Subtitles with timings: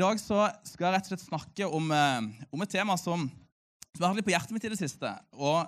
[0.00, 3.26] dag så skal jeg rett og slett snakke om, eh, om et tema som,
[3.98, 5.10] har vært litt på hjertet mitt i det siste.
[5.36, 5.66] Og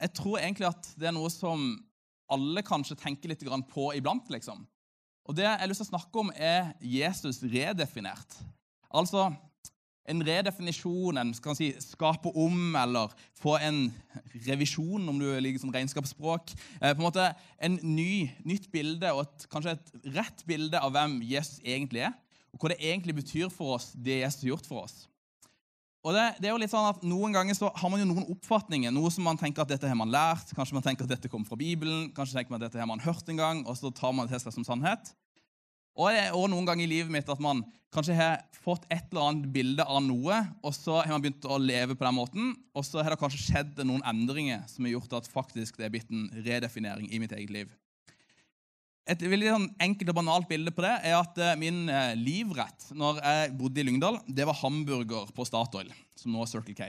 [0.00, 1.72] jeg tror egentlig at det er noe som
[2.34, 4.30] alle kanskje tenker litt på iblant.
[4.30, 4.66] liksom.
[5.26, 8.38] Og det jeg har lyst til å snakke om, er Jesus redefinert.
[8.94, 9.32] Altså
[10.04, 13.86] en redefinisjon, en skal si, skape om eller få en
[14.44, 16.52] revisjon, om du liker sånn regnskapsspråk.
[16.80, 20.92] Eh, på en måte En ny, nytt bilde og et, kanskje et rett bilde av
[20.92, 22.12] hvem Jesus egentlig er,
[22.54, 24.94] og hva det egentlig betyr for oss, det Jesus har gjort for oss.
[26.04, 28.26] Og det, det, er jo litt sånn at Noen ganger så har man jo noen
[28.34, 28.92] oppfatninger.
[28.92, 31.48] Noe som man tenker at dette har man lært, kanskje man tenker at dette kommer
[31.48, 34.12] fra Bibelen, kanskje tenker man at dette har man hørt en gang, og så tar
[34.12, 35.14] man det til seg som sannhet.
[35.94, 37.62] Og det er også noen ganger i livet mitt at man
[37.94, 41.60] kanskje har fått et eller annet bilde av noe, og så har man begynt å
[41.62, 45.16] leve på den måten, og så har det kanskje skjedd noen endringer som har gjort
[45.20, 47.72] at faktisk det er blitt en redefinering i mitt eget liv.
[49.04, 52.86] Et veldig sånn enkelt og banalt bilde på det er at eh, min eh, livrett
[52.96, 56.86] når jeg bodde i Lyngdal, det var hamburger på Statoil, som nå er Circle K.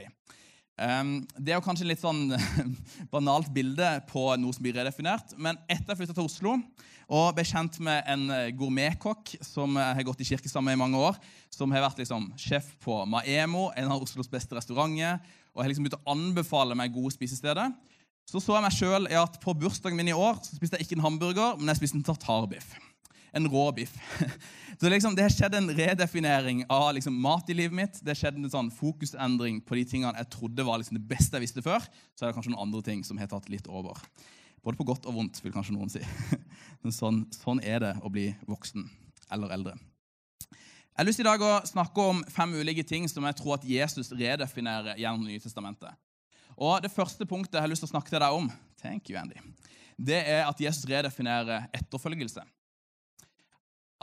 [0.76, 2.32] Um, det er jo kanskje litt sånn
[3.14, 5.36] banalt bilde på noe som blir redefinert.
[5.36, 6.56] Men etter jeg flytta til Oslo
[7.06, 10.82] og ble kjent med en eh, gourmetkokk som har gått i kirke sammen med i
[10.86, 11.20] mange år,
[11.52, 15.20] som har vært liksom sjef på Maemo, en av Oslos beste restauranter,
[15.52, 17.76] og har liksom begynt å anbefale meg gode spisesteder,
[18.26, 20.98] så så jeg meg sjøl at på bursdagen min i år så spiste jeg ikke
[20.98, 22.74] en hamburger, men jeg spiste en tartarbiff
[23.36, 23.96] en rå biff.
[24.80, 27.98] Så liksom, Det har skjedd en redefinering av liksom, mat i livet mitt.
[28.00, 31.36] Det har skjedd en sånn fokusendring på de tingene jeg trodde var liksom, det beste
[31.36, 31.84] jeg visste før.
[32.16, 34.00] Så er det kanskje noen andre ting som har tatt litt over.
[34.64, 36.02] Både på godt og vondt, vil kanskje noen si.
[36.82, 38.88] Men sånn, sånn er det å bli voksen
[39.32, 39.76] eller eldre.
[40.46, 43.68] Jeg har lyst i dag å snakke om fem ulike ting som jeg tror at
[43.68, 45.92] Jesus redefinerer gjennom nye testamentet.
[46.56, 49.18] Og Det første punktet jeg har lyst til å snakke til deg om, thank you,
[49.20, 49.40] Andy,
[49.96, 52.44] det er at Jesus redefinerer etterfølgelse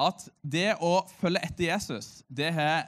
[0.02, 2.88] at det å følge etter Jesus, det har,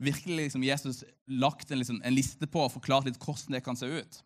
[0.00, 3.76] virkelig liksom Jesus lagt en, liksom, en, liste på og forklart litt hvordan det kan
[3.78, 4.22] se ut.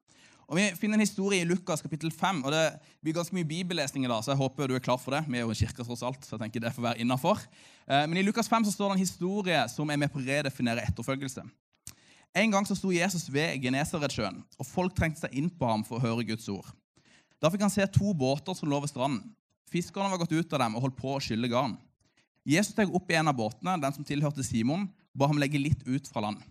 [0.47, 2.45] Og Vi finner en historie i Lukas kapittel 5.
[2.47, 2.67] og Det
[3.03, 5.25] blir ganske mye bibellesning i dag, så jeg håper du er klar for det.
[5.27, 7.43] Vi er jo en kirke tross alt, så jeg tenker det får være innafor.
[7.89, 10.27] Eh, men i Lukas 5 så står det en historie som er med på å
[10.27, 11.43] redefinere etterfølgelse.
[12.37, 15.99] En gang så sto Jesus ved Genesaretsjøen, og folk trengte seg inn på ham for
[15.99, 16.67] å høre Guds ord.
[17.41, 19.23] Da fikk han se to båter som lå ved stranden.
[19.71, 21.77] Fiskerne var gått ut av dem og holdt på å skylle garn.
[22.47, 25.61] Jesus steg opp i en av båtene, den som tilhørte Simon, og ba ham legge
[25.61, 26.45] litt ut fra land.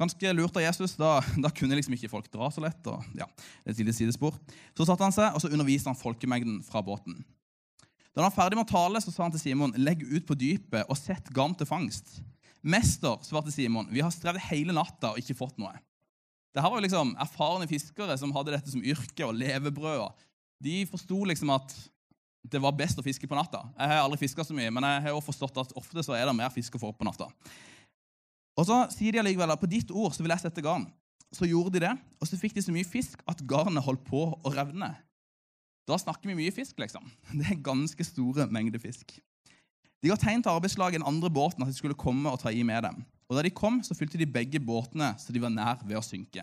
[0.00, 0.96] Ganske lurt av Jesus.
[0.98, 2.80] Da, da kunne liksom ikke folk dra så lett.
[2.88, 3.28] og ja,
[3.64, 4.38] det er et sidespor.
[4.74, 7.20] Så satte han seg, og så underviste han folkemengden fra båten.
[8.10, 10.34] Da han var ferdig med å tale, så sa han til Simon, legg ut på
[10.38, 12.18] dypet og sett garn til fangst.
[12.60, 15.72] Mester, svarte Simon, vi har strevd hele natta og ikke fått noe.
[16.50, 20.26] Det her var jo liksom erfarne fiskere som hadde dette som yrke og levebrød.
[20.60, 21.74] De forsto liksom at
[22.50, 23.62] det var best å fiske på natta.
[23.76, 26.24] Jeg har aldri fiska så mye, men jeg har også forstått at ofte så er
[26.26, 27.28] det mer fisk å få på natta.
[28.58, 30.88] Og så sier de allikevel at på ditt ord så vil jeg sette garn.
[31.30, 34.24] Så gjorde de det, og så fikk de så mye fisk at garnet holdt på
[34.34, 34.90] å revne.
[35.88, 37.06] Da snakker vi mye fisk, liksom.
[37.38, 39.14] Det er ganske store mengder fisk.
[40.00, 42.52] De ga tegn til arbeidslaget i den andre båten at de skulle komme og ta
[42.52, 43.02] i med dem.
[43.28, 46.02] Og Da de kom, så fylte de begge båtene så de var nær ved å
[46.04, 46.42] synke.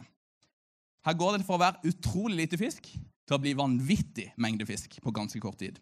[1.05, 2.87] Her går det for å være utrolig lite fisk
[3.27, 5.79] til å bli vanvittig mengde fisk på ganske kort tid.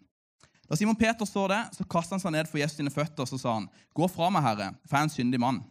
[0.65, 3.29] Da Simon Peter så det, så kastet han seg ned for Jesus sine føtter og
[3.29, 5.61] så sa han, Gå fra meg, Herre, for jeg er en syndig mann.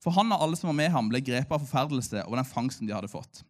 [0.00, 2.88] For han og alle som var med ham, ble grepet av forferdelse over den fangsten
[2.88, 3.42] de hadde fått.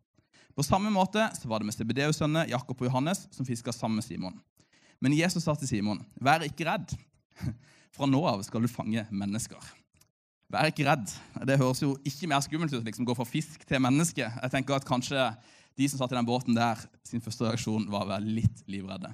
[0.56, 4.00] På samme måte så var det med Stebedeus' sønner Jakob og Johannes som fiska sammen
[4.00, 4.40] med Simon.
[5.00, 6.96] Men Jesus sa til Simon, 'Vær ikke redd.
[7.94, 9.76] Fra nå av skal du fange mennesker.'
[10.50, 11.06] Vær ikke redd.
[11.46, 14.24] Det høres jo ikke mer skummelt ut liksom gå fra fisk til menneske.
[14.26, 15.28] Jeg tenker at kanskje
[15.78, 19.12] de som satt i den båten der, sin første reaksjon var å være litt livredde.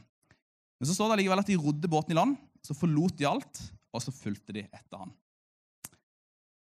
[0.80, 3.60] Men så står det likevel at de rodde båten i land, så forlot de alt,
[3.92, 5.12] og så fulgte de etter han.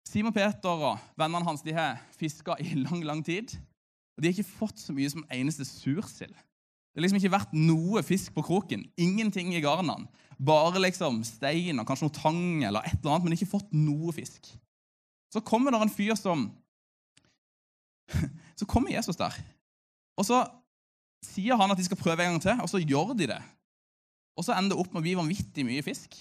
[0.08, 3.56] Simon Peter og vennene hans de har fiska i lang lang tid.
[4.16, 6.34] Og de har ikke fått så mye som eneste sursild.
[6.34, 8.88] Det har liksom ikke vært noe fisk på kroken.
[8.98, 10.08] Ingenting i garnene.
[10.38, 14.14] Bare liksom stein og kanskje noe tang eller et eller annet, men ikke fått noe
[14.14, 14.52] fisk.
[15.34, 16.50] Så kommer det en fyr som
[18.60, 19.34] Så kommer Jesus der.
[20.18, 20.42] Og så
[21.26, 23.42] sier han at de skal prøve en gang til, og så gjør de det.
[24.38, 26.16] Og så ender det opp med å bli vanvittig mye fisk.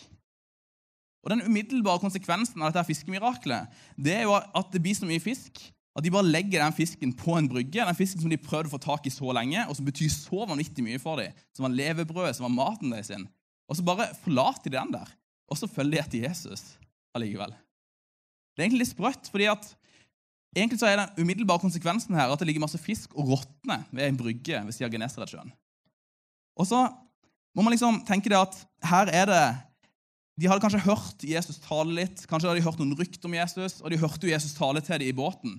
[1.24, 5.22] Og Den umiddelbare konsekvensen av dette fiskemiraklet det er jo at det blir så mye
[5.22, 5.64] fisk
[5.96, 8.74] at de bare legger den fisken på en brygge, den fisken som de prøvde å
[8.74, 11.72] få tak i så lenge, og som betyr så vanvittig mye for dem, som var
[11.72, 13.08] levebrødet, som var maten deres.
[13.08, 13.24] sin.
[13.66, 15.10] Og så bare forlater de den der,
[15.50, 16.76] og så følger de etter Jesus
[17.16, 17.54] allikevel.
[18.54, 19.68] Det er egentlig litt sprøtt, fordi at
[20.56, 24.06] egentlig så er den umiddelbare konsekvensen her at det ligger masse fisk og råtner ved
[24.06, 25.52] en brygge ved siden av Genesaretsjøen.
[26.56, 26.86] Og så
[27.56, 29.44] må man liksom tenke det at her er det
[30.36, 33.78] de hadde kanskje hørt Jesus tale litt, kanskje hadde de hørt noen rykter om Jesus,
[33.80, 35.54] og de hørte jo Jesus tale til dem i båten.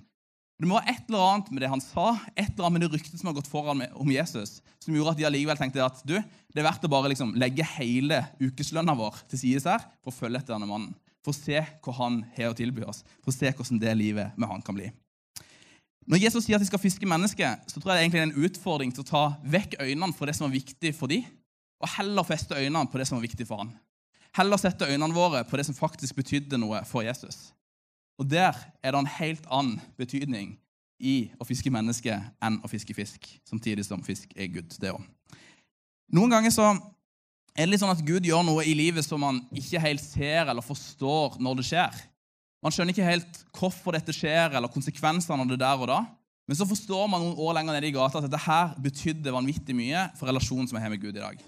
[0.58, 2.96] Det må være et eller annet med det han sa, et eller annet med det
[2.96, 6.00] ryktet som har gått foran med, om Jesus, som gjorde at de allikevel tenkte at
[6.02, 10.10] du, det er verdt å bare liksom legge hele ukeslønna vår til side her for
[10.10, 10.96] å følge etter denne mannen.
[11.22, 14.34] For å se hva han har å tilby oss, for å se hvordan det livet
[14.34, 14.88] med han kan bli.
[16.08, 18.48] Når Jesus sier at de skal fiske mennesker, så tror jeg det er egentlig en
[18.48, 21.26] utfordring til å ta vekk øynene fra det som var viktig for dem,
[21.78, 23.70] og heller feste øynene på det som var viktig for han.
[24.34, 27.52] Heller sette øynene våre på det som faktisk betydde noe for Jesus.
[28.18, 30.56] Og der er det en helt annen betydning
[30.98, 35.04] i å fiske menneske enn å fiske fisk, samtidig som fisk er Gud, det òg.
[36.14, 39.40] Noen ganger så er det litt sånn at Gud gjør noe i livet som man
[39.54, 42.00] ikke helt ser eller forstår når det skjer.
[42.64, 46.00] Man skjønner ikke helt hvorfor dette skjer, eller konsekvensene av det der og da.
[46.48, 49.76] Men så forstår man noen år lenger nede i gata at dette her betydde vanvittig
[49.76, 51.42] mye for relasjonen som jeg har med Gud i dag.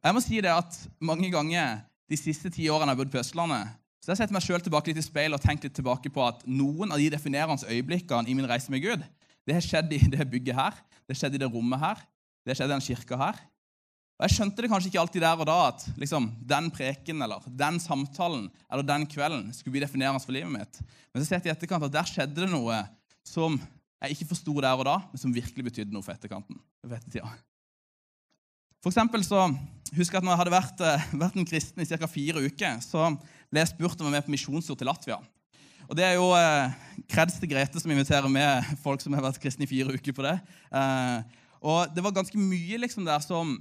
[0.00, 1.80] Jeg må si det at Mange ganger
[2.10, 3.72] de siste ti årene jeg har bodd på Østlandet,
[4.10, 6.40] så jeg setter meg sjøl tilbake litt i speilet og tenker litt tilbake på at
[6.50, 9.04] noen av de definerende øyeblikkene i min reise med Gud,
[9.46, 12.00] det har skjedd i det bygget her, det har skjedd i det rommet her,
[12.42, 13.38] det har skjedd i den kirka her.
[14.18, 17.46] Og Jeg skjønte det kanskje ikke alltid der og da at liksom, den preken eller
[17.62, 20.80] den samtalen eller den kvelden skulle bli definerende for livet mitt.
[21.08, 22.82] Men så ser jeg i etterkant at der skjedde det noe
[23.24, 23.56] som
[24.00, 26.58] jeg ikke forsto der og da, men som virkelig betydde noe for etterkanten.
[26.82, 27.30] For ettertida.
[28.80, 29.46] For eksempel så
[29.96, 32.08] husker jeg at når jeg hadde vært, eh, vært en kristen i ca.
[32.08, 33.10] fire uker, så
[33.50, 35.18] ble jeg spurt om å være med på misjonstur til Latvia.
[35.90, 36.74] Og Det er jo eh,
[37.10, 40.22] kreds til Grete som inviterer med folk som har vært kristne i fire uker på
[40.22, 40.36] det.
[40.70, 43.56] Eh, og det var ganske mye liksom der som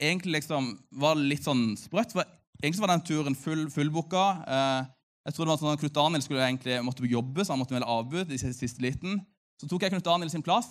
[0.00, 2.12] egentlig liksom var litt sånn sprøtt.
[2.12, 2.24] For
[2.60, 4.26] egentlig var den turen full, fullbooka.
[4.44, 4.90] Eh,
[5.28, 7.76] jeg tror det var sånn at Knut Daniel skulle egentlig måtte jobbe, så han måtte
[7.76, 9.20] melde avbud i siste liten.
[9.60, 10.68] Så tok jeg Knut Daniel sin plass.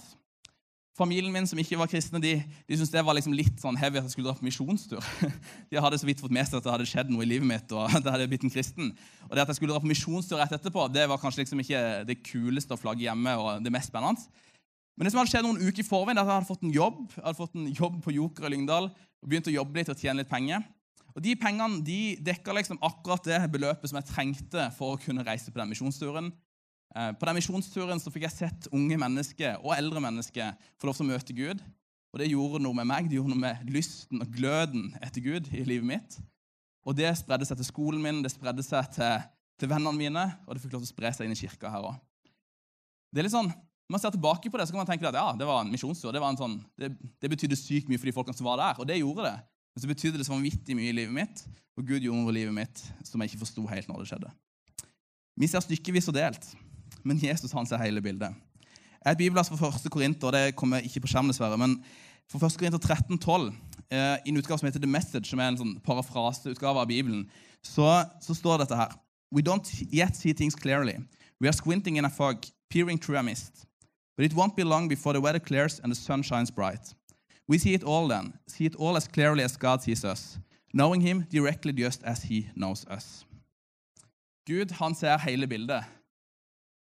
[0.99, 4.01] Familien min som ikke var kristne, de, de syntes det var liksom litt sånn heavy
[4.01, 5.05] at jeg skulle dra på misjonstur.
[5.71, 7.71] De hadde så vidt fått med seg at det hadde skjedd noe i livet mitt.
[7.71, 8.91] og at jeg hadde blitt en kristen.
[9.29, 11.83] Og det at jeg skulle dra på misjonstur rett etterpå, det var kanskje liksom ikke
[12.09, 13.37] det kuleste å flagge hjemme.
[13.39, 14.27] og det mest spennende.
[14.99, 16.97] Men det som hadde skjedd noen uker i forveien, at jeg hadde fått en jobb
[17.13, 20.01] jeg hadde fått en jobb på Joker i Lyngdal og begynt å jobbe litt og
[20.01, 20.65] tjene litt penger.
[21.15, 25.23] Og De pengene de dekka liksom akkurat det beløpet som jeg trengte for å kunne
[25.23, 26.29] reise på den misjonsturen.
[26.95, 30.97] Eh, på den misjonsturen så fikk jeg sett unge mennesker og eldre mennesker få lov
[30.97, 31.61] til å møte Gud.
[32.09, 35.51] Og Det gjorde noe med meg, det gjorde noe med lysten og gløden etter Gud
[35.53, 36.17] i livet mitt.
[36.87, 39.27] Og Det spredde seg til skolen min, det spredde seg til,
[39.61, 41.91] til vennene mine, og det fikk lov til å spre seg inn i kirka her
[41.91, 41.99] òg.
[43.13, 43.51] Det er litt sånn,
[43.89, 45.71] Når man ser tilbake på det, så kan man tenke at ja, det var en
[45.73, 46.11] misjonstur.
[46.13, 48.99] Det, sånn, det, det betydde sykt mye for de folkene som var der, og det
[48.99, 49.37] gjorde det.
[49.73, 51.41] Men så betydde det så vanvittig mye i livet mitt,
[51.73, 54.29] og Gud gjorde noe i livet mitt som jeg ikke forsto helt når det skjedde.
[55.41, 56.51] Vi ser stykkevis og delt
[57.03, 58.35] men Jesus han ser hele bildet.
[59.07, 59.91] Et bibelvers for 1.
[59.91, 61.57] Korinter, det kommer ikke på skjermen dessverre.
[61.57, 61.83] men
[62.29, 62.57] for 1.
[62.59, 63.53] Korinter 13, 12,
[63.91, 67.29] eh, i en utgave som heter The Message, som er en sånn parafraseutgave av Bibelen,
[67.63, 68.93] så, så står dette her.
[69.31, 70.97] We don't yet see things clearly.
[71.39, 73.65] We are squinting in a fog, peering through a mist.
[74.17, 76.93] But it won't be long before the weather clears and the sun shines bright.
[77.47, 80.37] We see it all then, see it all as clearly as God sees us,
[80.73, 83.25] knowing Him directly just as He knows us.
[84.45, 85.83] Gud han ser hele bildet.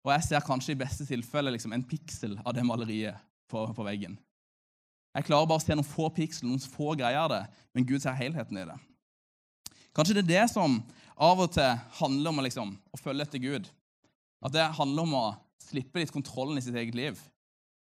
[0.09, 3.19] Og jeg ser kanskje i beste tilfelle liksom en piksel av det maleriet
[3.51, 4.15] på, på, veggen.
[5.13, 7.43] Jeg klarer bare å se noen få piksler, noen få greier av det,
[7.77, 8.77] men Gud ser helheten i det.
[9.97, 10.79] Kanskje det er det som
[11.19, 13.69] av og til handler om liksom, å følge etter Gud.
[14.41, 15.27] At det handler om å
[15.61, 17.21] slippe litt kontrollen i sitt eget liv.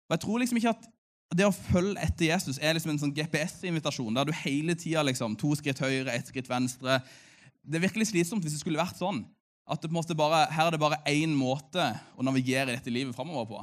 [0.07, 0.91] Og Jeg tror liksom ikke at
[1.33, 5.35] det å følge etter Jesus er liksom en sånn GPS-invitasjon, der du hele tida liksom,
[5.41, 7.01] to skritt høyre, ett skritt venstre.
[7.65, 9.25] Det er virkelig slitsomt hvis det skulle vært sånn.
[9.71, 11.85] At bare, her er det bare én måte
[12.19, 13.63] å navigere dette livet framover på.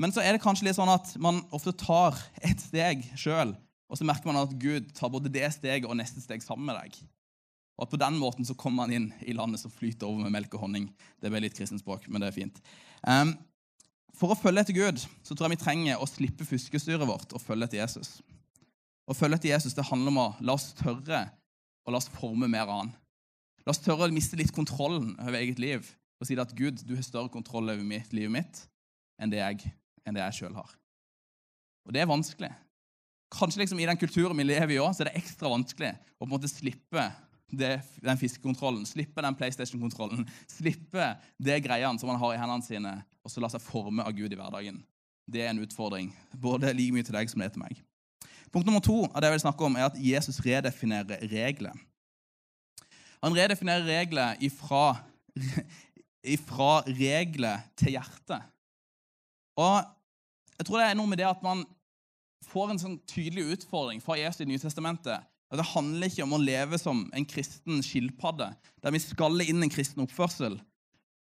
[0.00, 3.54] Men så er det kanskje litt sånn at man ofte tar et steg sjøl,
[3.90, 6.78] og så merker man at Gud tar både det steget og neste steg sammen med
[6.78, 7.00] deg.
[7.80, 10.34] Og at på den måten så kommer man inn i landet som flyter over med
[10.34, 10.90] melk og honning.
[11.20, 12.60] Det ble litt kristenspråk, men det er fint.
[13.00, 13.34] Um,
[14.16, 17.40] for å følge etter Gud så tror jeg vi trenger å slippe fuskestyret vårt og
[17.40, 18.18] følge etter Jesus.
[19.08, 21.22] Å følge etter Jesus det handler om å la oss tørre
[21.86, 22.92] og la oss forme mer av han.
[23.70, 25.84] La oss tørre å miste litt kontrollen over eget liv
[26.18, 28.56] og si at Gud, du har større kontroll over mitt, livet mitt
[29.22, 29.68] enn det jeg,
[30.02, 30.72] enn jeg sjøl har.
[31.86, 32.48] Og det er vanskelig.
[33.30, 36.26] Kanskje liksom i den kulturen vi lever i òg, er det ekstra vanskelig å på
[36.26, 37.04] en måte slippe
[37.46, 42.96] det, den fiskekontrollen, slippe den PlayStation-kontrollen, slippe det greiene som man har i hendene sine,
[43.22, 44.80] og så la seg forme av Gud i hverdagen.
[45.30, 47.78] Det er en utfordring, både like mye til deg som det er til meg.
[48.50, 51.78] Punkt nummer to av det jeg vil snakke om, er at Jesus redefinerer regler.
[53.24, 54.94] Han redefinerer regler ifra,
[56.36, 58.46] ifra regler til hjertet.
[59.60, 59.82] Og
[60.56, 61.64] jeg tror det er noe med det at man
[62.50, 66.40] får en sånn tydelig utfordring fra Jesus i Nytestamentet At Det handler ikke om å
[66.40, 70.60] leve som en kristen skilpadde, der vi skaller inn en kristen oppførsel,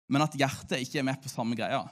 [0.09, 1.87] men at hjertet ikke er med på samme greia.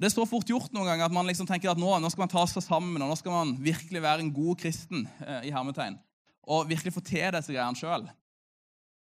[0.00, 2.24] Det er så fort gjort noen ganger at man liksom tenker at nå, nå skal
[2.24, 5.52] man ta seg sammen og nå skal man virkelig være en god kristen eh, i
[5.52, 5.98] hermetegn,
[6.46, 8.06] og virkelig få til disse greiene sjøl.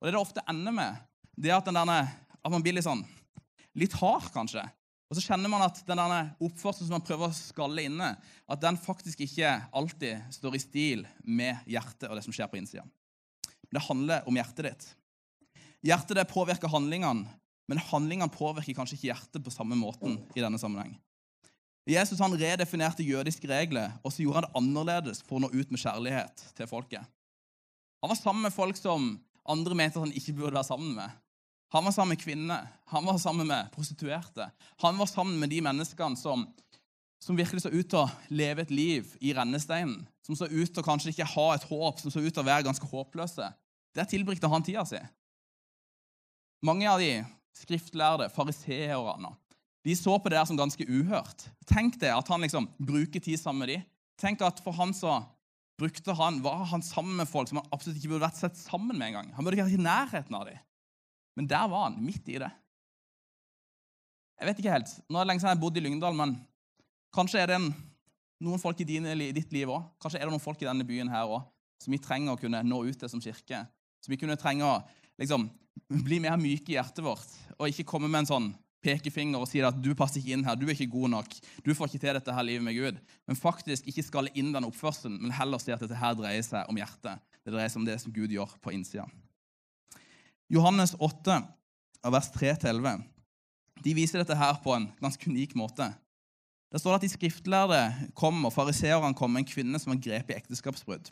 [0.04, 0.96] Og det det ofte ender med,
[1.32, 1.94] det er at, derne,
[2.44, 3.00] at man blir litt sånn
[3.72, 4.62] litt hard, kanskje.
[5.08, 8.76] Og så kjenner man at den oppførselen som man prøver å skalle inne, at den
[8.80, 12.84] faktisk ikke alltid står i stil med hjertet og det som skjer på innsida.
[13.72, 14.86] Det handler om hjertet ditt.
[15.88, 17.24] Hjertet det påvirker handlingene,
[17.64, 20.98] men handlingene påvirker kanskje ikke hjertet på samme måten i denne sammenheng.
[21.88, 25.72] Jesus han redefinerte jødiske regler, og så gjorde han det annerledes for å nå ut
[25.72, 27.08] med kjærlighet til folket.
[28.04, 29.16] Han var sammen med folk som
[29.50, 31.20] andre mente at han ikke burde være sammen med.
[31.74, 34.46] Han var sammen med kvinner, han var sammen med prostituerte.
[34.82, 36.46] Han var sammen med de menneskene som,
[37.18, 40.04] som virkelig så ut til å leve et liv i rennesteinen.
[40.24, 42.46] Som så ut til å kanskje ikke ha et håp, som så ut til å
[42.46, 43.50] være ganske håpløse.
[43.94, 45.00] Der tilbringte han tida si.
[46.64, 47.24] Mange av de
[47.58, 49.34] skriftlærde, fariseerne,
[49.84, 51.48] de så på det der som ganske uhørt.
[51.68, 53.82] Tenk deg at han liksom bruker tid sammen med dem.
[54.20, 55.18] Tenk at for han så
[55.80, 58.96] brukte han, var han sammen med folk som han absolutt ikke burde vært sett sammen
[58.96, 59.32] med engang.
[59.34, 60.60] Han burde ikke vært i nærheten av dem.
[61.34, 62.50] Men der var han, midt i det.
[64.38, 64.92] Jeg vet ikke helt.
[65.08, 66.36] Nå er det lenge siden jeg har bodd i Lyngdal, men
[67.14, 67.68] kanskje er det en,
[68.44, 69.90] noen folk i, din, i ditt liv òg.
[70.02, 71.42] Kanskje er det noen folk i denne byen her òg
[71.82, 73.64] som vi trenger å kunne nå ut til som kirke.
[74.02, 74.76] Som vi kunne trenge å
[75.20, 75.48] liksom,
[76.06, 78.48] bli mer myke i hjertet vårt, og ikke komme med en sånn
[78.84, 81.72] pekefinger og sier at du passer ikke inn her, du er ikke god nok, du
[81.74, 83.00] får ikke til dette her livet med Gud.
[83.26, 86.70] Men faktisk ikke skalle inn den oppførselen, men heller si at dette her dreier seg
[86.70, 87.22] om hjertet.
[87.44, 89.08] Det dreier seg om det som Gud gjør på innsida.
[90.52, 91.40] Johannes 8,
[92.12, 93.02] vers 3-11,
[93.84, 95.88] de viser dette her på en ganske unik måte.
[96.72, 97.80] Det står at de skriftlærde
[98.18, 101.10] kom, og fariseerne kom med en kvinne som var grepet i ekteskapsbrudd.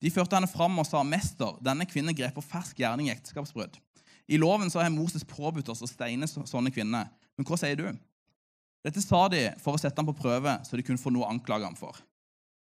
[0.00, 3.80] De førte henne fram og sa, 'Mester, denne kvinnen grep på fersk gjerning i ekteskapsbrudd.'
[4.30, 7.08] I loven så har Moses påbudt oss å steine sånne kvinner.
[7.34, 7.88] Men hva sier du?
[8.86, 11.32] Dette sa de for å sette ham på prøve, så de kunne få noe å
[11.32, 11.98] anklage ham for.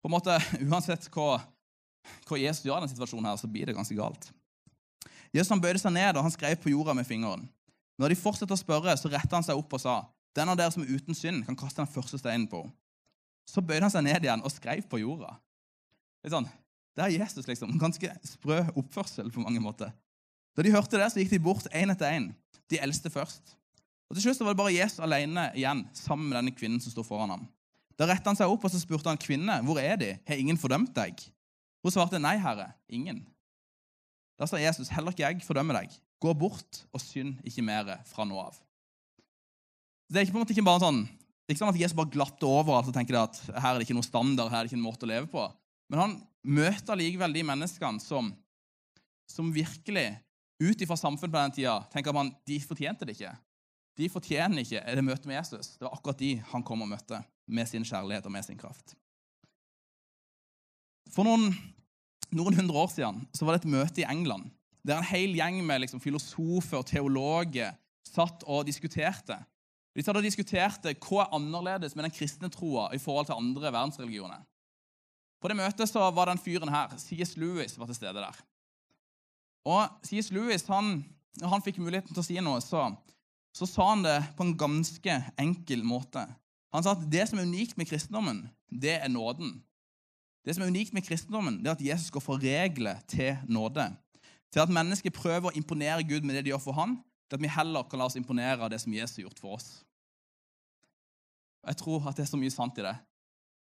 [0.02, 0.34] På en måte,
[0.66, 1.38] Uansett hva,
[2.26, 4.28] hva Jesus gjør i denne situasjonen, her, så blir det ganske galt.
[5.32, 7.46] Jesus han bøyde seg ned og han skrev på jorda med fingeren.
[8.00, 10.02] Når de fortsatte å spørre, så retta han seg opp og sa,
[10.34, 12.74] 'Den av dere som er uten synd, kan kaste den første steinen på henne.'
[13.46, 15.36] Så bøyde han seg ned igjen og skrev på jorda.
[16.24, 16.48] Litt sånn,
[16.94, 17.78] Det er Jesus, liksom.
[17.80, 19.94] Ganske sprø oppførsel på mange måter.
[20.56, 22.30] Da de hørte det, så gikk de bort én etter én.
[22.70, 23.54] De eldste først.
[24.10, 27.04] Og Til slutt var det bare Jesus alene igjen sammen med denne kvinnen som sto
[27.06, 27.46] foran ham.
[27.96, 30.10] Da rettet han seg opp og så spurte han kvinne, hvor er de?
[30.28, 31.20] Har ingen fordømt deg?
[31.82, 33.22] Hun svarte, nei, herre, ingen.
[34.40, 35.96] Da sa Jesus, heller ikke jeg fordømmer deg.
[36.22, 38.58] Gå bort og synd ikke mer fra nå av.
[40.12, 41.00] Det er ikke på en måte ikke bare sånn,
[41.48, 43.96] ikke sånn at Jesus bare glatter over alt og tenker at her er det ikke
[43.96, 45.46] noe standard, her er det ikke en måte å leve på.
[45.92, 48.28] Men han møter likevel de menneskene som,
[49.30, 50.10] som virkelig
[50.62, 53.34] ut ifra samfunnet på den tida tenker man de fortjente det ikke.
[53.98, 55.74] De fortjener ikke det møtet med Jesus.
[55.76, 57.20] Det var akkurat de han kom og møtte
[57.52, 58.94] med sin kjærlighet og med sin kraft.
[61.12, 61.50] For noen,
[62.32, 64.48] noen hundre år siden så var det et møte i England
[64.82, 67.76] der en hel gjeng med liksom, filosofer og teologer
[68.08, 69.36] satt og diskuterte.
[69.94, 73.70] De satt og diskuterte hva er annerledes med den kristne troa i forhold til andre
[73.70, 74.40] verdensreligioner.
[75.42, 77.36] På det møtet så var den fyren her, C.S.
[77.38, 78.42] Lewis, var til stede der.
[79.68, 80.30] Og C.S.
[80.34, 81.02] Lewis, han,
[81.40, 82.88] når han fikk muligheten til å si noe, så,
[83.54, 86.24] så sa han det på en ganske enkel måte.
[86.72, 89.60] Han sa at det som er unikt med kristendommen, det er nåden.
[90.42, 93.86] Det som er unikt med kristendommen, det er at Jesus går fra regler til nåde.
[94.52, 96.98] Til at mennesker prøver å imponere Gud med det de gjør for ham,
[97.30, 99.56] til at vi heller kan la oss imponere av det som Jesus har gjort for
[99.56, 99.68] oss.
[101.62, 102.96] Jeg tror at det er så mye sant i det.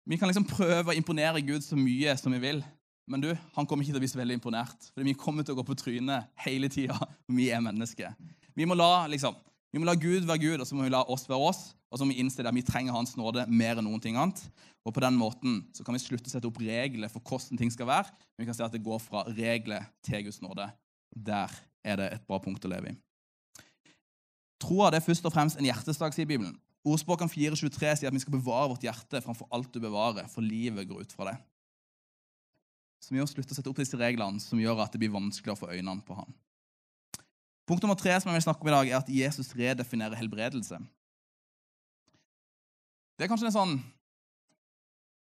[0.07, 2.63] Vi kan liksom prøve å imponere Gud så mye som vi vil,
[3.09, 4.89] men du, han kommer ikke til å bli så veldig imponert.
[4.93, 6.97] For vi kommer til å gå på trynet hele tida.
[7.31, 8.13] Vi er mennesker.
[8.57, 9.35] Vi må, la, liksom,
[9.73, 11.61] vi må la Gud være Gud, og så må vi la oss være oss.
[11.91, 14.39] Og så må vi innse at vi trenger Hans nåde mer enn noen ting annet.
[14.87, 17.73] Og på den måten så kan vi slutte å sette opp regler for hvordan ting
[17.73, 18.13] skal være.
[18.35, 20.69] Men vi kan se at det går fra regler til Guds nåde.
[21.11, 21.51] Der
[21.83, 22.99] er det et bra punkt å leve i.
[24.61, 26.53] Troa er først og fremst en hjertestak, sier Bibelen.
[26.87, 30.87] Ordspråkene 4.23 sier at vi skal bevare vårt hjerte framfor alt du bevarer, for livet
[30.89, 31.39] går ut fra det
[33.01, 35.61] som gjør slutte å sette opp disse reglene som gjør at det blir vanskeligere å
[35.63, 36.29] få øynene på ham.
[37.69, 40.79] Punkt nummer tre som jeg vil snakke om i dag, er at Jesus redefinerer helbredelse.
[43.17, 43.75] Det er kanskje en sånn,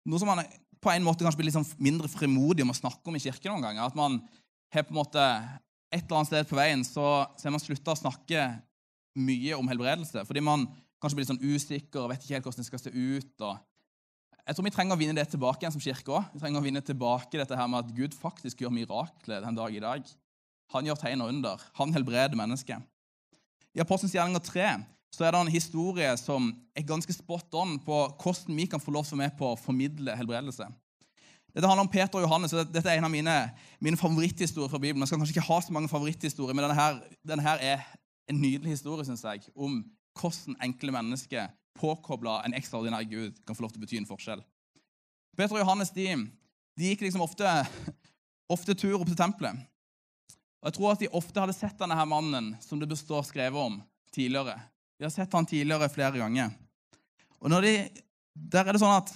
[0.10, 0.44] noe som man
[0.82, 3.54] på en måte kanskje blir litt sånn mindre frimodig om å snakke om i kirken
[3.54, 3.86] noen ganger.
[3.86, 4.20] At man
[4.74, 5.26] har på en måte
[5.92, 8.46] et eller annet sted på veien så har man slutta å snakke
[9.20, 10.24] mye om helbredelse.
[10.26, 10.66] Fordi man
[11.02, 13.34] kanskje blir litt sånn usikker og vet ikke helt hvordan det skal se ut.
[13.42, 13.60] og
[14.48, 16.32] jeg tror vi trenger å vinne det tilbake igjen som kirke òg.
[16.34, 19.76] Vi trenger å vinne tilbake dette her med at Gud faktisk gjør mirakler den dag
[19.76, 20.08] i dag.
[20.74, 21.62] Han gjør tegn og under.
[21.78, 22.82] Han helbreder mennesket.
[23.76, 24.72] I Apostelens gjerninger 3
[25.12, 28.94] så er det en historie som er ganske spot on på hvordan vi kan få
[28.96, 30.68] lov til å være med på å formidle helbredelse.
[31.52, 32.54] Dette handler om Peter og Johannes.
[32.56, 33.38] og Dette er en av mine,
[33.84, 35.04] mine favoritthistorier fra Bibelen.
[35.04, 37.84] Jeg skal kanskje ikke ha så mange favoritthistorier, men denne, her, denne her er
[38.32, 39.82] en nydelig historie synes jeg, om
[40.16, 44.44] hvordan enkle mennesker påkobla en ekstraordinær Gud kan få lov til å bety en forskjell.
[45.38, 46.08] Peter og Johannes de,
[46.78, 47.48] de gikk liksom ofte,
[48.52, 49.64] ofte tur opp til tempelet.
[50.62, 53.58] Og Jeg tror at de ofte hadde sett denne her mannen som det består skrevet
[53.58, 53.80] om
[54.14, 54.60] tidligere.
[55.00, 56.52] De har sett han tidligere flere ganger.
[57.42, 57.74] Og de,
[58.36, 59.10] der er det sånn at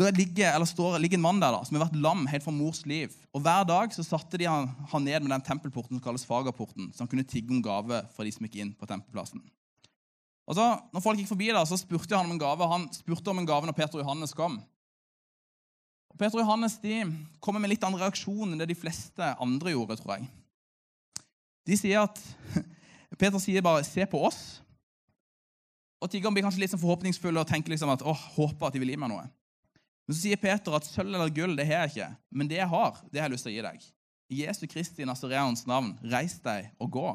[0.00, 2.52] det ligger, eller står, ligger en mann der da, som har vært lam helt fra
[2.54, 3.12] mors liv.
[3.36, 6.88] Og Hver dag så satte de han, han ned med den tempelporten som kalles Fagerporten,
[6.92, 9.42] så han kunne tigge om gave fra de som gikk inn på tempelplassen.
[10.48, 12.68] Og så, når folk gikk forbi, da, så spurte han om en gave.
[12.72, 14.58] Han spurte om en gave når Peter og Johannes kom.
[16.10, 17.02] Og Peter og Johannes de
[17.42, 20.26] kommer med litt annen reaksjon enn det de fleste andre gjorde, tror jeg.
[21.68, 22.18] De sier at
[23.20, 24.60] Peter sier bare 'se på oss'.
[26.00, 28.80] Og Tiggeren blir kanskje litt sånn forhåpningsfull og tenker liksom at, åh, håper at de
[28.80, 29.26] vil gi meg noe.
[30.08, 32.70] Men så sier Peter at sølv eller gull det har jeg ikke, men det jeg
[32.72, 33.84] har, det har jeg lyst til å gi deg.
[34.30, 37.10] I Jesu Kristi Nazareans navn, reis deg og gå.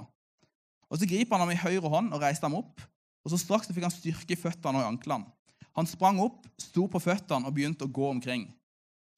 [0.86, 2.84] Og Så griper han ham i høyre hånd og reiser ham opp.
[3.26, 5.32] Og så Straks fikk han styrke i føttene og i anklene.
[5.76, 8.46] Han sprang opp, sto på føttene og begynte å gå omkring.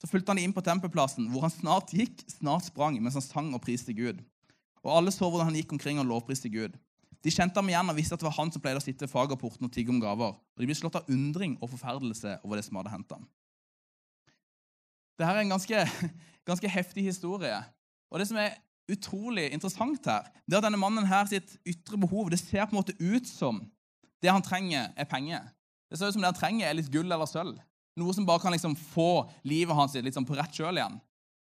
[0.01, 3.51] Så fulgte han inn på tempelplassen, hvor han snart gikk, snart sprang, mens han sang
[3.53, 4.23] og priste Gud.
[4.85, 6.75] Og alle så hvordan han gikk omkring og lovpriste Gud.
[7.25, 9.11] De kjente ham igjen og visste at det var han som pleide å sitte i
[9.11, 10.37] fagerporten og tigge om gaver.
[10.37, 13.25] Og de ble slått av undring og forferdelse over det som hadde hendt ham.
[15.17, 15.83] Dette er en ganske,
[16.49, 17.57] ganske heftig historie.
[18.13, 18.55] Og det som er
[18.87, 22.77] utrolig interessant her, det er at denne mannen her sitt ytre behov det ser på
[22.77, 23.59] en måte ut som
[24.23, 25.49] det han trenger, er penger.
[25.89, 27.59] Det ser ut som det han trenger, er litt gull eller sølv.
[27.97, 30.99] Noe som bare kan liksom få livet hans sånn på rett kjøl igjen.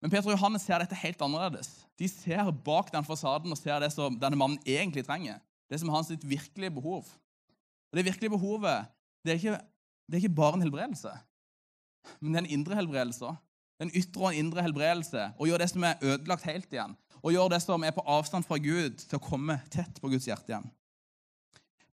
[0.01, 1.69] Men Peter og Johannes ser dette helt annerledes.
[2.01, 5.43] De ser bak den fasaden og ser det som denne mannen egentlig trenger.
[5.69, 7.05] Det som er hans virkelige behov.
[7.91, 8.89] Og Det virkelige behovet
[9.25, 9.61] det er, ikke,
[10.09, 11.11] det er ikke bare en helbredelse,
[12.21, 13.33] men det er en indre helbredelse.
[13.81, 15.27] En ytre og en indre helbredelse.
[15.37, 16.95] Å gjøre det som er ødelagt, helt igjen.
[17.21, 20.29] Og gjøre det som er på avstand fra Gud, til å komme tett på Guds
[20.29, 20.69] hjerte igjen.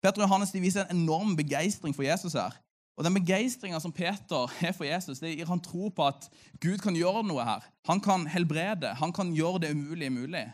[0.08, 2.56] Peter og Johannes de viser en enorm begeistring for Jesus her.
[2.98, 6.30] Og Den begeistringa som Peter har for Jesus, det gir han tro på at
[6.64, 7.66] Gud kan gjøre noe her.
[7.86, 10.46] Han kan helbrede, han kan gjøre det umulige mulig.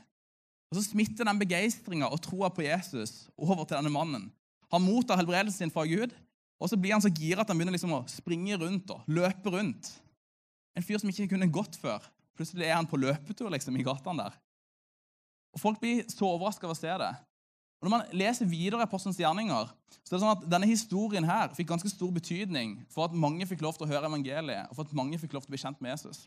[0.72, 4.32] Og Så smitter den begeistringa og troa på Jesus over til denne mannen.
[4.74, 6.12] Han mottar helbredelsen sin fra Gud,
[6.60, 9.54] og så blir han så gira at han begynner liksom å springe rundt og løpe
[9.54, 9.92] rundt.
[10.74, 12.02] En fyr som ikke kunne gått før.
[12.34, 14.39] Plutselig er han på løpetur liksom, i gatene der.
[15.54, 17.12] Og Folk blir så overraska over å se det.
[17.84, 21.50] Og Når man leser videre Apostelens gjerninger, så er det sånn at denne historien her
[21.52, 24.88] fikk ganske stor betydning for at mange fikk lov til å høre evangeliet, og for
[24.88, 26.22] at mange fikk lov til å bli kjent med Jesus.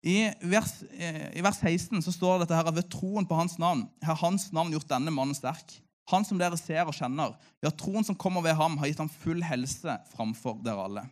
[0.00, 3.36] I vers, eh, I vers 16 så står det dette her, at ved troen på
[3.36, 5.76] hans navn har hans navn gjort denne mannen sterk.
[6.08, 7.36] Han som dere ser og kjenner.
[7.60, 11.08] Ja, troen som kommer ved ham, har gitt ham full helse framfor dere alle.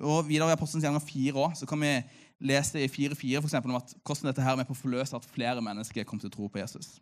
[0.00, 1.98] Og Videre i Apostelens gjerninger 4 også, så kan vi
[2.40, 6.08] lese i 4.4 om at hvordan dette her er med på forløse at flere mennesker
[6.08, 6.96] kom til å tro på Jesus.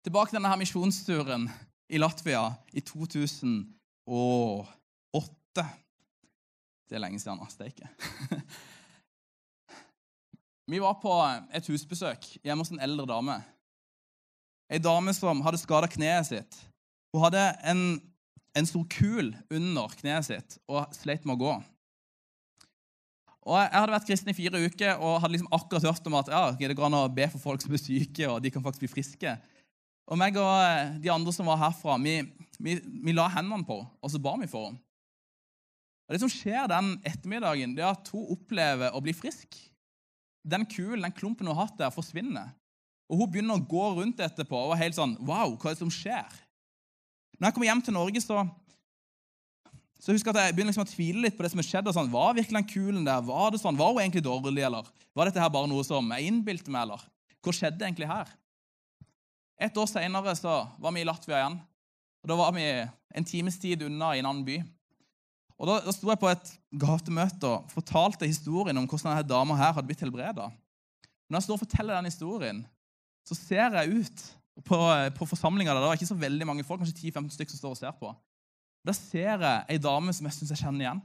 [0.00, 1.42] Tilbake til denne her misjonsturen
[1.92, 5.64] i Latvia i 2008.
[6.88, 7.36] Det er lenge siden.
[7.52, 7.84] Steike.
[10.72, 11.12] Vi var på
[11.52, 13.36] et husbesøk hjemme hos en eldre dame.
[14.72, 16.56] Ei dame som hadde skada kneet sitt.
[17.12, 18.00] Hun hadde en,
[18.56, 21.52] en stor kul under kneet sitt og sleit med å gå.
[23.50, 26.28] Og Jeg hadde vært kristen i fire uker og hadde liksom akkurat hørt om at
[26.32, 28.82] ja, det går an å be for folk som er syke, og de kan faktisk
[28.86, 29.30] bli friske.
[30.08, 32.20] Og meg og eh, de andre som var herfra, vi,
[32.58, 34.80] vi, vi la hendene på og så ba vi for henne.
[36.10, 39.54] Og Det som skjer den ettermiddagen, det er at hun opplever å bli frisk.
[40.42, 42.48] Den kulen, den klumpen hun har hatt der, forsvinner.
[43.10, 45.82] Og Hun begynner å gå rundt etterpå og er helt sånn Wow, hva er det
[45.82, 46.26] som skjer?
[47.38, 48.42] Når jeg kommer hjem til Norge, så,
[50.02, 51.88] så husker jeg at jeg begynner liksom å tvile litt på det som har skjedd.
[51.90, 53.22] og sånn, Var virkelig den kulen der?
[53.30, 53.78] Var det sånn?
[53.78, 56.88] Var hun egentlig dårlig, eller var dette her bare noe som jeg innbilte meg?
[56.88, 57.06] eller?
[57.40, 58.34] Hva skjedde egentlig her?
[59.60, 60.34] Et år seinere
[60.80, 61.60] var vi i Latvia igjen.
[62.22, 64.60] og Da var vi en times tid unna i en annen by.
[65.60, 69.56] Og Da, da sto jeg på et gatemøte og fortalte historien om hvordan denne dama
[69.58, 70.48] her hadde blitt helbreda.
[71.28, 72.62] Når jeg står og forteller den historien,
[73.28, 74.22] så ser jeg ut
[74.64, 74.78] på,
[75.18, 75.82] på forsamlinga der.
[75.82, 78.14] Det var ikke så veldig mange folk, kanskje 10-15 stykker som står og ser på.
[78.86, 81.02] Da ser jeg ei dame som jeg syns jeg kjenner igjen.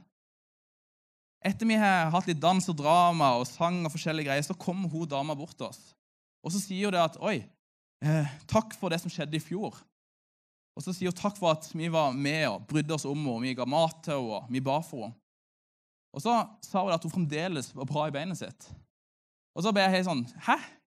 [1.46, 4.88] Etter vi har hatt litt dans og drama og sang, og forskjellige greier, så kommer
[4.90, 5.92] hun dama bort til oss.
[6.42, 7.44] Og så sier hun det at 'Oi,
[8.04, 9.76] eh, takk for det som skjedde i fjor.
[10.76, 13.46] Og så sier hun takk for at vi var med og brydde oss om henne,
[13.46, 15.18] vi ga mat til henne, og vi ba for henne.
[16.16, 16.32] Og så
[16.64, 18.70] sa hun at hun fremdeles var bra i beinet sitt.
[19.56, 20.56] Og så ble jeg helt sånn Hæ?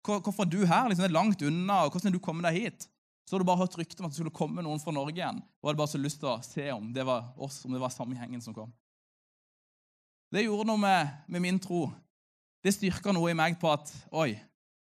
[0.09, 0.87] Hvorfor er du her?
[0.89, 1.83] Liksom, det er langt unna.
[1.85, 2.87] og Hvordan er du kommet deg hit?
[3.27, 5.43] Så hadde du bare hørt rykter om at det skulle komme noen fra Norge igjen.
[5.61, 7.93] Og hadde bare så lyst til å se om det var oss, om det var
[7.93, 8.71] samme gjengen som kom.
[10.33, 11.87] Det gjorde noe med, med min tro.
[12.65, 14.33] Det styrka noe i meg på at oi,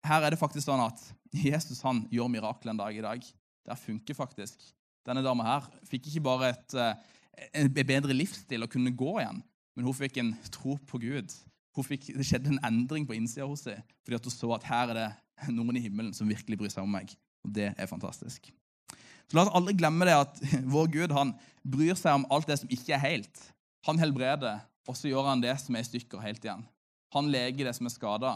[0.06, 1.02] her er det faktisk sånn at
[1.36, 3.26] Jesus han gjør mirakler en dag i dag.
[3.66, 4.62] Det funker faktisk.
[5.06, 6.96] Denne dama her fikk ikke bare et, eh,
[7.62, 9.44] en bedre livsstil og kunne gå igjen,
[9.76, 11.34] men hun fikk en tro på Gud.
[11.76, 14.96] Fikk, det skjedde en endring på innsida hos henne fordi hun så at her er
[14.96, 17.12] det noen i himmelen som virkelig bryr seg om meg.
[17.44, 18.48] Og det er fantastisk.
[19.26, 20.40] Så La oss aldri glemme det at
[20.76, 21.34] vår Gud han
[21.66, 23.44] bryr seg om alt det som ikke er helt.
[23.90, 26.64] Han helbreder, og så gjør han det som er i stykker, helt igjen.
[27.14, 28.34] Han leger det som er skada.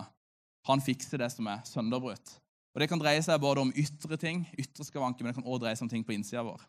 [0.69, 2.35] Han fikser det som er sønderbrutt.
[2.75, 5.63] Og Det kan dreie seg både om ytre ting, ytre skavanker, men det kan også
[5.63, 6.61] dreie seg om ting på innsida vår.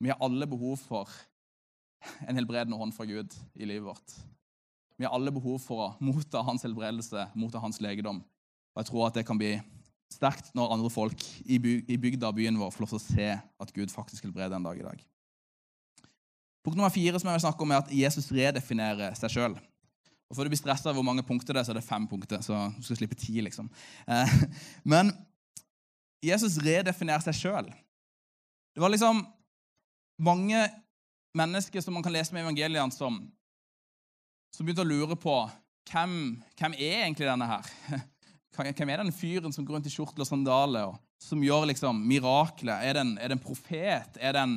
[0.00, 1.10] Vi har alle behov for
[2.24, 4.14] en helbredende hånd fra Gud i livet vårt.
[4.96, 8.22] Vi har alle behov for å motta hans helbredelse, motta hans legedom.
[8.72, 9.54] Og jeg tror at det kan bli
[10.10, 13.72] sterkt når andre folk i, bygda og byen vår får lov til å se at
[13.76, 15.04] Gud faktisk helbreder en dag i dag.
[16.64, 19.54] Punkt nummer fire som jeg vil snakke om er at Jesus redefinerer seg sjøl.
[20.30, 22.06] Og Før du blir stressa av hvor mange punkter det er, så er det fem
[22.06, 22.42] punkter.
[22.44, 23.66] så du skal slippe ti, liksom.
[24.06, 24.34] Eh,
[24.92, 25.10] men
[26.22, 27.70] Jesus redefinerer seg sjøl.
[28.70, 29.24] Det var liksom
[30.22, 30.62] mange
[31.34, 33.18] mennesker som man kan lese med evangeliene, som,
[34.54, 35.34] som begynte å lure på
[35.90, 36.14] hvem,
[36.60, 37.74] hvem er egentlig denne her?
[38.60, 42.02] Hvem er den fyren som går rundt i skjortel og sandaler og som gjør liksom
[42.04, 42.82] mirakler?
[42.82, 44.18] Er det en, er det en profet?
[44.18, 44.56] Er det, en,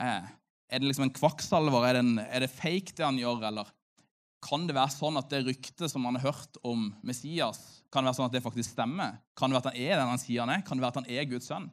[0.00, 0.30] eh,
[0.72, 1.86] er det liksom en kvakksalver?
[1.86, 3.44] Er er det fake, det han gjør?
[3.50, 3.70] Eller
[4.44, 8.12] kan det være sånn at det ryktet som man har hørt om Messias, kan det
[8.12, 9.18] være sånn at det faktisk stemmer?
[9.38, 10.62] Kan det være at han er den han sier han er?
[10.66, 11.66] Kan det være at han er Guds sønn?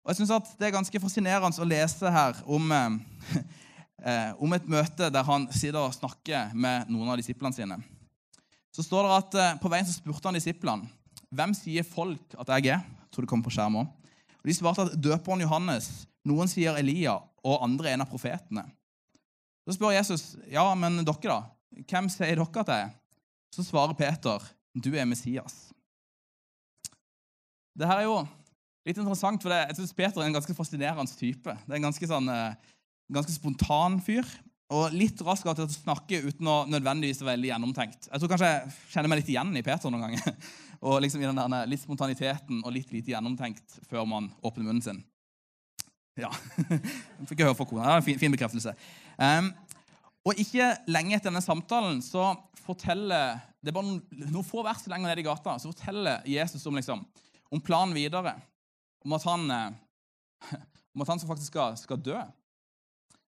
[0.00, 3.40] Og jeg synes at Det er ganske fascinerende å lese her om, eh,
[4.08, 7.82] eh, om et møte der han sitter og snakker med noen av disiplene sine
[8.74, 10.90] så står det at eh, På veien så spurte han disiplene
[11.30, 12.80] hvem sier folk at jeg er.
[12.82, 14.14] Jeg tror det kommer på skjermen også.
[14.40, 17.12] Og De svarte at døperen Johannes, noen sier Elia,
[17.46, 18.64] og andre en av profetene.
[19.70, 21.84] Så spør Jesus ja, men dere, da?
[21.86, 22.94] Hvem sier dere at jeg er?
[23.54, 24.42] Så svarer Peter
[24.74, 25.68] du er Messias.
[27.78, 28.16] Det her er jo
[28.86, 31.54] litt interessant, for jeg synes Peter er en ganske fascinerende type.
[31.54, 32.72] Det er en ganske, sånn, eh,
[33.14, 34.26] ganske spontan fyr.
[34.74, 38.10] Og litt rask til å snakke uten å nødvendigvis være veldig gjennomtenkt.
[38.10, 40.50] Jeg tror kanskje jeg kjenner meg litt igjen i Peter noen ganger.
[40.90, 44.80] Og liksom i den der litt spontaniteten og litt lite gjennomtenkt før man åpner munnen
[44.80, 45.02] sin.
[46.16, 46.30] Ja.
[47.28, 47.84] Fikk jeg høre fra kona.
[47.84, 48.72] Det er en fin, fin bekreftelse.
[49.20, 49.50] Um,
[50.24, 52.32] og ikke lenge etter denne samtalen så
[52.64, 56.64] forteller det er bare noen, noen få vers lenger nede i gata, så forteller Jesus
[56.68, 57.02] om, liksom,
[57.52, 58.32] om planen videre.
[59.04, 60.54] Om at han, eh,
[60.94, 62.16] om at han faktisk skal, skal dø.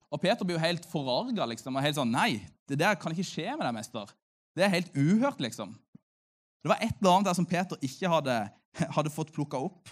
[0.10, 3.26] Og Peter blir jo helt forarga liksom, og helt sånn Nei, det der kan ikke
[3.26, 4.14] skje med deg, mester.
[4.58, 5.74] Det er helt uhørt, liksom.
[6.62, 8.38] Det var et eller annet der som Peter ikke hadde,
[8.98, 9.90] hadde fått plukka opp.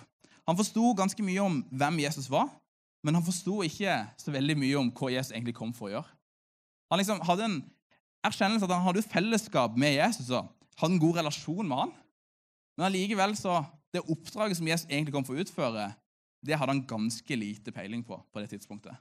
[0.47, 2.49] Han forsto ganske mye om hvem Jesus var,
[3.05, 6.15] men han forsto ikke så veldig mye om hva Jesus egentlig kom for å gjøre.
[6.91, 7.57] Han liksom hadde en
[8.27, 11.93] erkjennelse at han hadde et fellesskap med Jesus og hadde en god relasjon med han.
[12.77, 13.61] Men allikevel så
[13.93, 15.91] det oppdraget som Jesus egentlig kom for å utføre,
[16.45, 18.95] det hadde han ganske lite peiling på på det tidspunktet.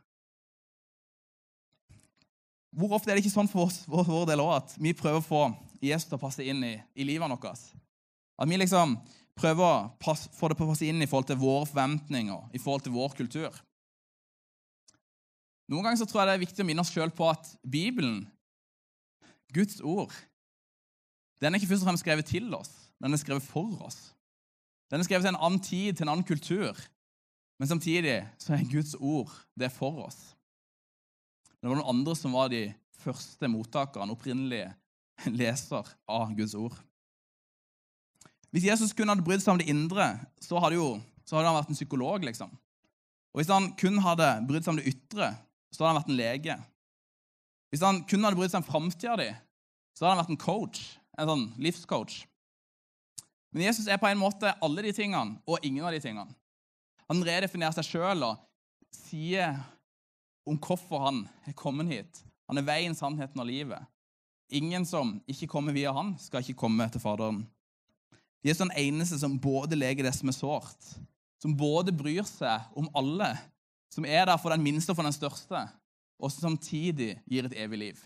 [2.77, 5.23] Hvor ofte er det ikke sånn for oss for vår del også, at vi prøver
[5.23, 5.43] å få
[5.81, 7.63] Jesus til å passe inn i, i livet vårt?
[8.37, 8.99] At vi liksom
[9.37, 12.61] prøver å passe, få det til å passe inn i forhold til våre forventninger, i
[12.61, 13.57] forhold til vår kultur.
[15.67, 18.21] Noen ganger så tror jeg det er viktig å minne oss sjøl på at Bibelen,
[19.55, 20.15] Guds ord,
[21.41, 22.71] den er ikke først og fremst skrevet til oss,
[23.03, 23.99] den er skrevet for oss.
[24.91, 26.79] Den er skrevet til en annen tid, til en annen kultur.
[27.59, 30.19] Men samtidig så er Guds ord det er for oss.
[31.57, 32.69] Men det var noen andre som var de
[33.03, 34.71] første mottakerne, opprinnelige
[35.41, 36.77] leser av Guds ord.
[38.55, 40.07] Hvis Jesus kun hadde brydd seg om det indre,
[40.41, 40.95] så hadde, jo,
[41.27, 42.25] så hadde han vært en psykolog.
[42.25, 42.53] liksom.
[43.35, 45.33] Og Hvis han kun hadde brydd seg om det ytre,
[45.77, 46.57] så hadde han vært en lege.
[47.71, 49.29] Hvis han kun hadde brydd seg om framtida di,
[49.97, 50.83] så hadde han vært en coach,
[51.19, 52.23] en sånn livscoach.
[53.53, 56.33] Men Jesus er på en måte alle de tingene og ingen av de tingene.
[57.07, 58.41] Han redefinerer seg sjøl og
[58.95, 59.55] sier
[60.47, 62.23] om hvorfor han er kommet hit.
[62.51, 63.83] Han er veien, sannheten og livet.
[64.55, 67.43] Ingen som ikke kommer via han, skal ikke komme til Faderen.
[68.47, 70.91] Jesus er den eneste som både leger det som er sårt,
[71.43, 73.33] som både bryr seg om alle,
[73.97, 75.63] som er der for den minste og for den største,
[76.21, 78.03] og som samtidig gir et evig liv.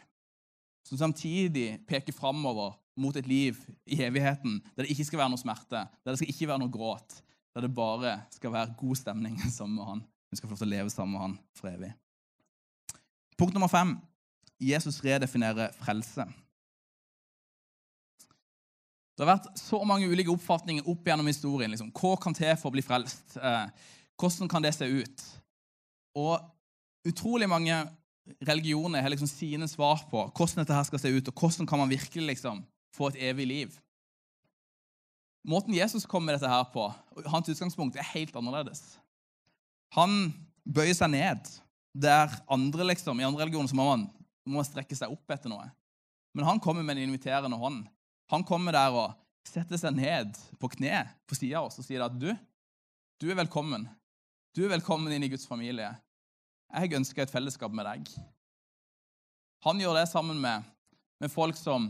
[0.86, 5.40] Som samtidig peker framover mot et liv i evigheten der det ikke skal være noe
[5.40, 7.18] smerte, der det skal ikke være noe gråt,
[7.54, 10.04] der det bare skal være god stemning sammen med han.
[10.30, 11.90] Vi skal få lov til å leve sammen med han for evig.
[13.40, 13.96] Punkt nummer fem.
[14.60, 16.26] Jesus redefinerer frelse.
[19.16, 21.72] Det har vært så mange ulike oppfatninger opp gjennom historien.
[21.72, 21.90] Liksom.
[21.96, 23.34] Hva kan til for å bli frelst?
[23.36, 23.66] Eh,
[24.20, 25.24] hvordan kan det se ut?
[26.18, 26.40] Og
[27.06, 27.76] utrolig mange
[28.46, 31.80] religioner har liksom sine svar på hvordan dette her skal se ut, og hvordan kan
[31.82, 33.78] man virkelig liksom få et evig liv.
[35.48, 36.90] Måten Jesus kom med dette her på,
[37.26, 38.98] hans utgangspunkt, er helt annerledes.
[39.96, 40.32] Han
[40.68, 41.48] bøyer seg ned
[41.96, 44.04] der andre liksom, i andre religioner så må man,
[44.46, 45.64] må man strekke seg opp etter noe.
[46.36, 47.82] Men han kommer med en inviterende hånd.
[48.30, 49.16] Han kommer der og
[49.48, 52.28] setter seg ned på kne på sida av oss og sier at du,
[53.18, 53.88] du er velkommen.
[54.50, 55.92] Du er velkommen inn i Guds familie.
[56.74, 58.08] Jeg ønsker et fellesskap med deg.
[59.62, 60.64] Han gjør det sammen med,
[61.22, 61.86] med folk som,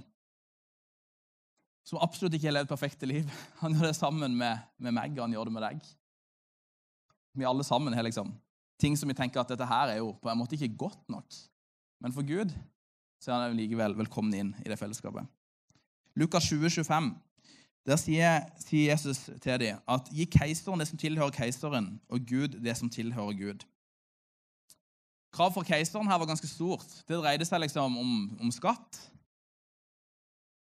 [1.89, 3.31] som absolutt ikke har levd perfekte liv.
[3.63, 5.89] Han gjør det sammen med, med meg, og han gjør det med deg.
[7.41, 8.35] Vi alle sammen har liksom
[8.81, 11.41] ting som vi tenker at dette her er jo på en måte ikke godt nok.
[12.05, 12.53] Men for Gud
[13.21, 15.25] så er han likevel velkommen inn i det fellesskapet.
[16.21, 17.15] Lukas 20, 25.
[17.87, 22.61] Der sier, sier Jesus til dem at gi keiseren det som tilhører keiseren, og Gud
[22.61, 23.65] det som tilhører Gud.
[25.33, 26.87] Kravet for keiseren her var ganske stort.
[27.09, 28.99] Det dreide seg liksom om, om skatt.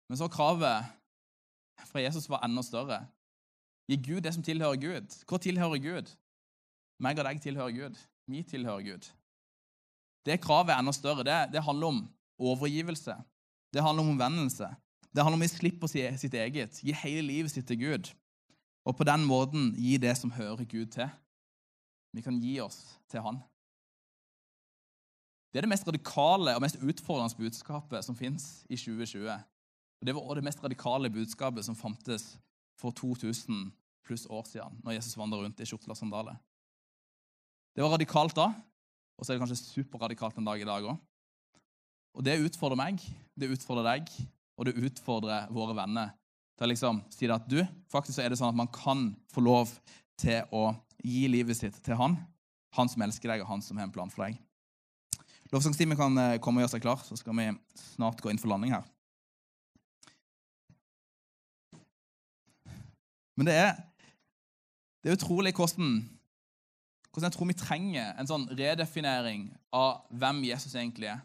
[0.08, 0.88] Men så kravet
[1.90, 3.04] fra Jesus var enda større.
[3.88, 5.18] Gi Gud det som tilhører Gud.
[5.28, 6.10] Hva tilhører Gud?
[7.04, 8.00] Meg og deg tilhører Gud.
[8.30, 9.10] Vi tilhører Gud.
[10.24, 11.24] Det kravet er enda større.
[11.26, 12.00] Det, det handler om
[12.38, 13.16] overgivelse.
[13.74, 14.70] Det handler om omvendelse.
[15.14, 18.10] Det handler om å slippe sitt eget, gi hele livet sitt til Gud.
[18.84, 21.08] Og på den måten gi det som hører Gud til.
[22.14, 23.38] Vi kan gi oss til Han.
[25.52, 29.30] Det er det mest radikale og mest utfordrende budskapet som fins i 2020.
[29.30, 32.34] Og Det var også det mest radikale budskapet som fantes
[32.74, 33.70] for 2000
[34.04, 36.36] pluss år siden, når Jesus vandra rundt i kjortel og sandaler.
[37.74, 38.50] Det var radikalt da,
[39.16, 40.98] og så er det kanskje superradikalt en dag i dag òg.
[42.14, 43.00] Og det utfordrer meg,
[43.38, 44.10] det utfordrer deg,
[44.54, 46.14] og det utfordrer våre venner
[46.54, 49.72] til å liksom si at du, faktisk er det sånn at man kan få lov
[50.20, 50.68] til å
[51.02, 52.16] gi livet sitt til han,
[52.74, 54.38] han som elsker deg, og han som har en plan for deg.
[55.52, 58.50] Lovsangstimen kan eh, komme og gjøre seg klar, så skal vi snart gå inn for
[58.50, 58.86] landing her.
[63.34, 63.72] Men det er,
[65.02, 65.96] det er utrolig hvordan,
[67.10, 71.22] hvordan jeg tror vi trenger en sånn redefinering av hvem Jesus egentlig er.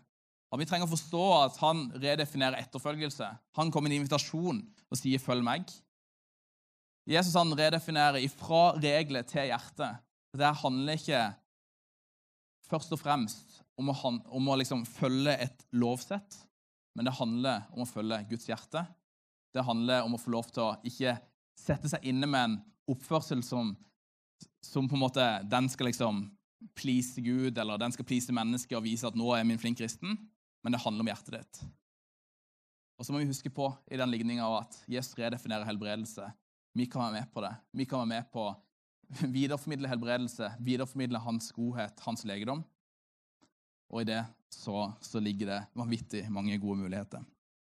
[0.49, 3.27] At Vi trenger å forstå at han redefinerer etterfølgelse.
[3.59, 5.69] Han kommer med en invitasjon og sier 'følg meg'.
[7.09, 10.01] Jesus han redefinerer ifra regler til hjertet.
[10.37, 11.33] Det handler ikke
[12.69, 13.95] først og fremst om å,
[14.29, 16.37] om å liksom følge et lovsett,
[16.95, 18.85] men det handler om å følge Guds hjerte.
[19.53, 21.15] Det handler om å få lov til å ikke
[21.57, 22.57] sette seg inne med en
[22.89, 23.71] oppførsel som,
[24.61, 26.27] som på en måte den skal liksom
[26.77, 30.17] please Gud, eller den skal please mennesket og vise at 'nå er min flink kristen',
[30.63, 31.61] men det handler om hjertet ditt.
[32.99, 36.25] Og så må vi huske på i den ligninga at Jesus redefinerer helbredelse.
[36.75, 37.53] Vi kan være med på det.
[37.71, 38.57] Vi kan være med på å
[39.37, 42.65] videreformidle helbredelse, videreformidle hans godhet, hans legedom.
[43.89, 44.19] Og i det
[44.53, 47.23] så, så ligger det vanvittig mange gode muligheter.